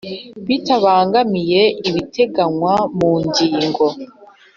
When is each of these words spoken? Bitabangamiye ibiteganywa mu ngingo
Bitabangamiye 0.47 1.61
ibiteganywa 1.89 2.73
mu 2.97 3.11
ngingo 3.25 3.85